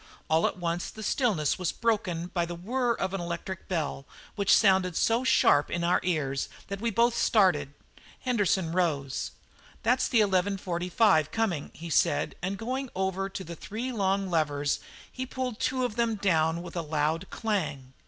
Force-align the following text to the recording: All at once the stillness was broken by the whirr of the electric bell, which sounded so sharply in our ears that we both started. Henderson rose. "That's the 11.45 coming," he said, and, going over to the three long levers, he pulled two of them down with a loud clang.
All 0.31 0.47
at 0.47 0.57
once 0.57 0.89
the 0.89 1.03
stillness 1.03 1.59
was 1.59 1.71
broken 1.71 2.31
by 2.33 2.43
the 2.47 2.55
whirr 2.55 2.95
of 2.95 3.11
the 3.11 3.19
electric 3.19 3.67
bell, 3.67 4.07
which 4.33 4.51
sounded 4.57 4.95
so 4.97 5.23
sharply 5.23 5.75
in 5.75 5.83
our 5.83 5.99
ears 6.01 6.49
that 6.69 6.81
we 6.81 6.89
both 6.89 7.15
started. 7.15 7.75
Henderson 8.21 8.71
rose. 8.71 9.29
"That's 9.83 10.07
the 10.07 10.21
11.45 10.21 11.31
coming," 11.31 11.69
he 11.75 11.91
said, 11.91 12.33
and, 12.41 12.57
going 12.57 12.89
over 12.95 13.29
to 13.29 13.43
the 13.43 13.55
three 13.55 13.91
long 13.91 14.27
levers, 14.27 14.79
he 15.11 15.27
pulled 15.27 15.59
two 15.59 15.85
of 15.85 15.97
them 15.97 16.15
down 16.15 16.63
with 16.63 16.75
a 16.75 16.81
loud 16.81 17.29
clang. 17.29 17.93